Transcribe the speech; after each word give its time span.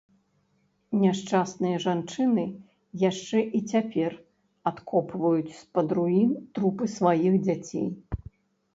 Няшчасныя 1.01 1.81
жанчыны 1.83 2.45
яшчэ 3.09 3.39
і 3.61 3.63
цяпер 3.75 4.11
адкопваюць 4.75 5.55
з-пад 5.63 5.87
руін 6.01 6.29
трупы 6.59 6.85
сваіх 6.99 7.33
дзяцей. 7.49 7.87